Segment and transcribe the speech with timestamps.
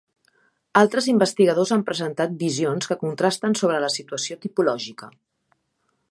[0.79, 5.11] Altres investigadors han presentat visions que contrasten sobre la situació tipològica.